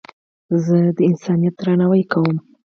زه 0.65 0.77
د 0.97 0.99
انسانیت 1.09 1.55
درناوی 1.59 2.03
کوم. 2.11 2.35